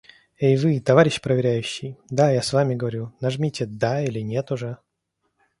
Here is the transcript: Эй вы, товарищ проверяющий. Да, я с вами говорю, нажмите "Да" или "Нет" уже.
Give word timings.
Эй 0.39 0.57
вы, 0.57 0.79
товарищ 0.79 1.21
проверяющий. 1.21 1.95
Да, 2.09 2.31
я 2.31 2.41
с 2.41 2.53
вами 2.53 2.73
говорю, 2.73 3.13
нажмите 3.21 3.67
"Да" 3.67 4.01
или 4.03 4.21
"Нет" 4.21 4.51
уже. 4.51 4.79